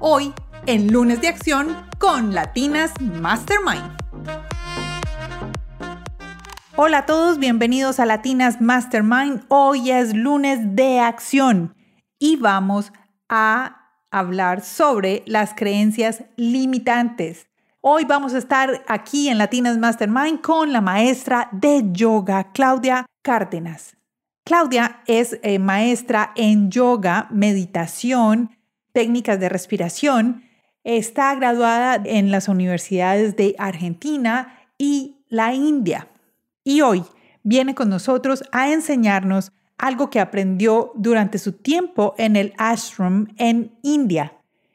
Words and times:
hoy 0.00 0.32
en 0.66 0.92
Lunes 0.92 1.20
de 1.20 1.28
Acción 1.28 1.76
con 1.98 2.34
Latinas 2.34 2.92
Mastermind. 3.00 3.96
Hola 6.76 6.98
a 6.98 7.06
todos, 7.06 7.38
bienvenidos 7.38 8.00
a 8.00 8.06
Latinas 8.06 8.62
Mastermind. 8.62 9.44
Hoy 9.48 9.90
es 9.90 10.14
lunes 10.14 10.74
de 10.74 11.00
acción 11.00 11.74
y 12.18 12.36
vamos 12.36 12.92
a 13.28 13.76
hablar 14.10 14.62
sobre 14.62 15.22
las 15.26 15.52
creencias 15.54 16.24
limitantes. 16.36 17.46
Hoy 17.82 18.04
vamos 18.06 18.32
a 18.32 18.38
estar 18.38 18.82
aquí 18.88 19.28
en 19.28 19.36
Latinas 19.36 19.76
Mastermind 19.76 20.40
con 20.40 20.72
la 20.72 20.80
maestra 20.80 21.50
de 21.52 21.82
yoga, 21.92 22.52
Claudia 22.52 23.04
Cárdenas. 23.22 23.96
Claudia 24.44 25.02
es 25.06 25.38
eh, 25.42 25.58
maestra 25.58 26.32
en 26.34 26.70
yoga, 26.70 27.28
meditación, 27.30 28.50
técnicas 28.92 29.38
de 29.40 29.48
respiración. 29.48 30.44
Está 30.84 31.34
graduada 31.34 32.00
en 32.04 32.30
las 32.30 32.48
universidades 32.48 33.36
de 33.36 33.54
Argentina 33.58 34.58
y 34.78 35.18
la 35.28 35.54
India. 35.54 36.08
Y 36.64 36.80
hoy 36.80 37.04
viene 37.42 37.74
con 37.74 37.88
nosotros 37.88 38.42
a 38.52 38.70
enseñarnos 38.70 39.52
algo 39.78 40.10
que 40.10 40.20
aprendió 40.20 40.92
durante 40.94 41.38
su 41.38 41.52
tiempo 41.52 42.14
en 42.18 42.36
el 42.36 42.52
ashram 42.58 43.28
en 43.38 43.76
India. 43.82 44.34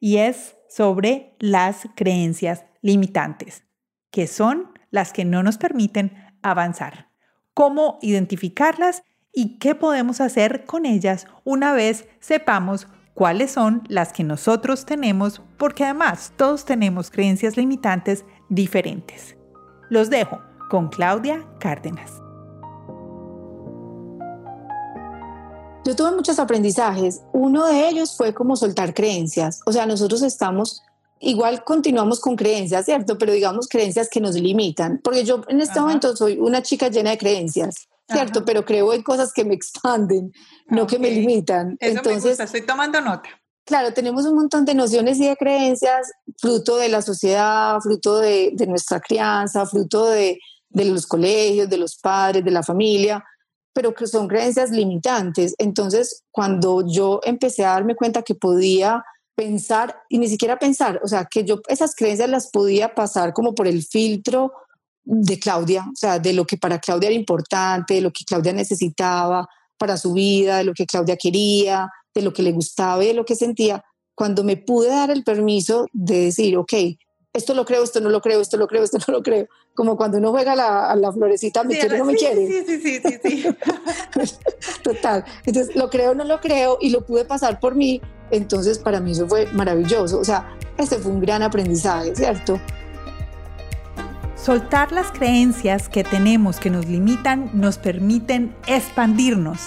Y 0.00 0.18
es 0.18 0.56
sobre 0.68 1.34
las 1.38 1.88
creencias 1.94 2.64
limitantes, 2.82 3.64
que 4.10 4.26
son 4.26 4.70
las 4.90 5.12
que 5.12 5.24
no 5.24 5.42
nos 5.42 5.58
permiten 5.58 6.12
avanzar. 6.42 7.10
Cómo 7.54 7.98
identificarlas 8.02 9.02
y 9.32 9.58
qué 9.58 9.74
podemos 9.74 10.20
hacer 10.20 10.64
con 10.64 10.86
ellas 10.86 11.26
una 11.44 11.72
vez 11.72 12.08
sepamos 12.20 12.88
cuáles 13.16 13.50
son 13.50 13.82
las 13.88 14.12
que 14.12 14.22
nosotros 14.22 14.84
tenemos, 14.84 15.40
porque 15.56 15.84
además 15.84 16.32
todos 16.36 16.66
tenemos 16.66 17.10
creencias 17.10 17.56
limitantes 17.56 18.24
diferentes. 18.50 19.36
Los 19.88 20.10
dejo 20.10 20.38
con 20.70 20.88
Claudia 20.88 21.44
Cárdenas. 21.58 22.20
Yo 25.86 25.96
tuve 25.96 26.10
muchos 26.14 26.38
aprendizajes. 26.38 27.22
Uno 27.32 27.64
de 27.66 27.88
ellos 27.88 28.16
fue 28.16 28.34
como 28.34 28.54
soltar 28.54 28.92
creencias. 28.92 29.60
O 29.64 29.72
sea, 29.72 29.86
nosotros 29.86 30.20
estamos, 30.22 30.82
igual 31.18 31.64
continuamos 31.64 32.20
con 32.20 32.36
creencias, 32.36 32.84
¿cierto? 32.84 33.16
Pero 33.16 33.32
digamos 33.32 33.66
creencias 33.66 34.10
que 34.10 34.20
nos 34.20 34.34
limitan. 34.34 35.00
Porque 35.02 35.24
yo 35.24 35.40
en 35.48 35.62
este 35.62 35.80
momento 35.80 36.14
soy 36.14 36.38
una 36.38 36.62
chica 36.62 36.88
llena 36.88 37.12
de 37.12 37.18
creencias. 37.18 37.88
¿Cierto? 38.08 38.44
Pero 38.44 38.64
creo 38.64 38.92
en 38.92 39.02
cosas 39.02 39.32
que 39.32 39.44
me 39.44 39.54
expanden, 39.54 40.32
no 40.68 40.86
que 40.86 40.98
me 40.98 41.10
limitan. 41.10 41.76
Entonces, 41.80 42.38
estoy 42.40 42.62
tomando 42.62 43.00
nota. 43.00 43.28
Claro, 43.64 43.92
tenemos 43.92 44.24
un 44.26 44.36
montón 44.36 44.64
de 44.64 44.74
nociones 44.74 45.18
y 45.18 45.26
de 45.26 45.36
creencias, 45.36 46.12
fruto 46.38 46.76
de 46.76 46.88
la 46.88 47.02
sociedad, 47.02 47.80
fruto 47.80 48.18
de, 48.18 48.50
de 48.54 48.66
nuestra 48.68 49.00
crianza, 49.00 49.66
fruto 49.66 50.06
de, 50.06 50.38
de 50.68 50.84
los 50.84 51.06
colegios, 51.06 51.68
de 51.68 51.78
los 51.78 51.96
padres, 51.96 52.44
de 52.44 52.50
la 52.52 52.62
familia, 52.62 53.24
pero 53.72 53.92
que 53.92 54.06
son 54.06 54.28
creencias 54.28 54.70
limitantes. 54.70 55.54
Entonces, 55.58 56.22
cuando 56.30 56.86
yo 56.86 57.20
empecé 57.24 57.64
a 57.64 57.72
darme 57.72 57.96
cuenta 57.96 58.22
que 58.22 58.36
podía 58.36 59.04
pensar, 59.34 60.02
y 60.08 60.18
ni 60.18 60.28
siquiera 60.28 60.58
pensar, 60.58 61.00
o 61.02 61.08
sea, 61.08 61.26
que 61.30 61.44
yo 61.44 61.60
esas 61.68 61.94
creencias 61.94 62.30
las 62.30 62.50
podía 62.50 62.94
pasar 62.94 63.32
como 63.32 63.54
por 63.54 63.66
el 63.66 63.82
filtro 63.82 64.52
de 65.06 65.38
Claudia, 65.38 65.86
o 65.90 65.96
sea, 65.96 66.18
de 66.18 66.32
lo 66.32 66.44
que 66.44 66.58
para 66.58 66.80
Claudia 66.80 67.06
era 67.08 67.16
importante, 67.16 67.94
de 67.94 68.00
lo 68.00 68.10
que 68.10 68.24
Claudia 68.24 68.52
necesitaba 68.52 69.48
para 69.78 69.96
su 69.96 70.12
vida, 70.12 70.58
de 70.58 70.64
lo 70.64 70.74
que 70.74 70.84
Claudia 70.84 71.16
quería, 71.16 71.88
de 72.12 72.22
lo 72.22 72.32
que 72.32 72.42
le 72.42 72.52
gustaba 72.52 73.02
y 73.04 73.08
de 73.08 73.14
lo 73.14 73.24
que 73.24 73.36
sentía, 73.36 73.84
cuando 74.14 74.42
me 74.42 74.56
pude 74.56 74.88
dar 74.88 75.10
el 75.10 75.22
permiso 75.22 75.86
de 75.92 76.24
decir, 76.24 76.56
ok, 76.56 76.72
esto 77.32 77.54
lo 77.54 77.64
creo, 77.64 77.84
esto 77.84 78.00
no 78.00 78.08
lo 78.08 78.20
creo, 78.20 78.40
esto 78.40 78.56
lo 78.56 78.66
creo, 78.66 78.82
esto 78.82 78.98
no 79.06 79.14
lo 79.14 79.22
creo, 79.22 79.46
como 79.74 79.96
cuando 79.96 80.18
uno 80.18 80.30
juega 80.32 80.52
a 80.52 80.96
la, 80.96 81.12
florecita, 81.12 81.62
me 81.62 81.78
quiere 81.78 81.96
o 81.96 81.98
no 81.98 82.04
me 82.06 82.14
quiere. 82.14 82.46
Sí, 82.46 82.64
sí, 82.66 82.80
sí, 82.80 83.00
sí, 83.04 83.18
sí. 83.22 83.46
Total. 84.82 85.24
Entonces, 85.44 85.76
lo 85.76 85.88
creo 85.90 86.14
no 86.14 86.24
lo 86.24 86.40
creo 86.40 86.78
y 86.80 86.90
lo 86.90 87.04
pude 87.04 87.24
pasar 87.26 87.60
por 87.60 87.74
mí, 87.74 88.00
entonces 88.30 88.78
para 88.78 89.00
mí 89.00 89.12
eso 89.12 89.28
fue 89.28 89.46
maravilloso. 89.52 90.18
O 90.18 90.24
sea, 90.24 90.56
este 90.78 90.96
fue 90.96 91.12
un 91.12 91.20
gran 91.20 91.42
aprendizaje, 91.42 92.16
¿cierto? 92.16 92.58
Soltar 94.46 94.92
las 94.92 95.10
creencias 95.10 95.88
que 95.88 96.04
tenemos 96.04 96.60
que 96.60 96.70
nos 96.70 96.86
limitan 96.86 97.50
nos 97.52 97.78
permiten 97.78 98.54
expandirnos. 98.68 99.58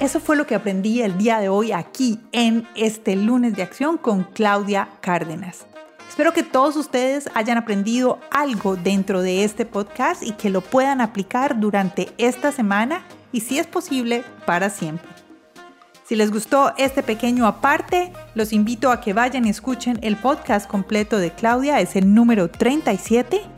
Eso 0.00 0.20
fue 0.20 0.36
lo 0.36 0.46
que 0.46 0.54
aprendí 0.54 1.02
el 1.02 1.18
día 1.18 1.38
de 1.38 1.50
hoy 1.50 1.72
aquí 1.72 2.18
en 2.32 2.66
este 2.74 3.14
lunes 3.14 3.54
de 3.54 3.62
acción 3.62 3.98
con 3.98 4.24
Claudia 4.24 4.88
Cárdenas. 5.02 5.66
Espero 6.08 6.32
que 6.32 6.42
todos 6.42 6.76
ustedes 6.76 7.28
hayan 7.34 7.58
aprendido 7.58 8.20
algo 8.30 8.76
dentro 8.76 9.20
de 9.20 9.44
este 9.44 9.66
podcast 9.66 10.22
y 10.22 10.32
que 10.32 10.48
lo 10.48 10.62
puedan 10.62 11.02
aplicar 11.02 11.60
durante 11.60 12.08
esta 12.16 12.52
semana 12.52 13.04
y 13.32 13.40
si 13.40 13.58
es 13.58 13.66
posible 13.66 14.24
para 14.46 14.70
siempre. 14.70 15.10
Si 16.06 16.16
les 16.16 16.30
gustó 16.30 16.72
este 16.78 17.02
pequeño 17.02 17.46
aparte, 17.46 18.14
los 18.34 18.54
invito 18.54 18.92
a 18.92 19.02
que 19.02 19.12
vayan 19.12 19.44
y 19.44 19.50
escuchen 19.50 19.98
el 20.00 20.16
podcast 20.16 20.66
completo 20.70 21.18
de 21.18 21.32
Claudia, 21.32 21.80
es 21.80 21.96
el 21.96 22.14
número 22.14 22.48
37 22.48 23.51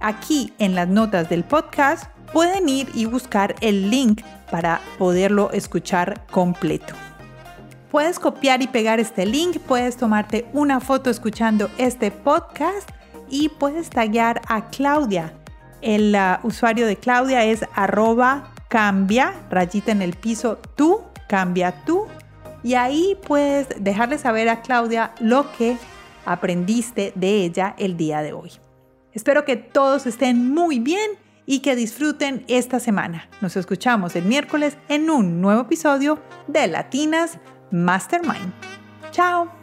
Aquí 0.00 0.52
en 0.58 0.74
las 0.74 0.88
notas 0.88 1.28
del 1.28 1.44
podcast 1.44 2.04
pueden 2.32 2.68
ir 2.68 2.88
y 2.94 3.06
buscar 3.06 3.56
el 3.60 3.90
link 3.90 4.22
para 4.50 4.80
poderlo 4.98 5.50
escuchar 5.52 6.24
completo. 6.30 6.94
Puedes 7.90 8.18
copiar 8.18 8.62
y 8.62 8.68
pegar 8.68 9.00
este 9.00 9.26
link, 9.26 9.58
puedes 9.60 9.96
tomarte 9.96 10.46
una 10.52 10.80
foto 10.80 11.10
escuchando 11.10 11.70
este 11.78 12.10
podcast 12.10 12.88
y 13.28 13.48
puedes 13.48 13.90
taggear 13.90 14.42
a 14.46 14.68
Claudia. 14.68 15.32
El 15.80 16.14
uh, 16.14 16.46
usuario 16.46 16.86
de 16.86 16.96
Claudia 16.96 17.44
es 17.44 17.64
arroba 17.74 18.52
cambia, 18.68 19.34
rayita 19.50 19.92
en 19.92 20.02
el 20.02 20.14
piso, 20.14 20.58
tú, 20.76 21.00
cambia 21.28 21.84
tú. 21.84 22.06
Y 22.62 22.74
ahí 22.74 23.16
puedes 23.26 23.68
dejarle 23.78 24.18
saber 24.18 24.48
a 24.48 24.60
Claudia 24.62 25.12
lo 25.20 25.50
que 25.52 25.76
aprendiste 26.26 27.12
de 27.14 27.44
ella 27.44 27.74
el 27.78 27.96
día 27.96 28.20
de 28.20 28.32
hoy. 28.32 28.52
Espero 29.12 29.44
que 29.44 29.56
todos 29.56 30.06
estén 30.06 30.50
muy 30.52 30.78
bien 30.78 31.10
y 31.46 31.60
que 31.60 31.76
disfruten 31.76 32.44
esta 32.46 32.78
semana. 32.78 33.28
Nos 33.40 33.56
escuchamos 33.56 34.14
el 34.16 34.24
miércoles 34.24 34.76
en 34.88 35.08
un 35.08 35.40
nuevo 35.40 35.62
episodio 35.62 36.20
de 36.46 36.66
Latinas 36.66 37.38
Mastermind. 37.70 38.52
Chao. 39.10 39.57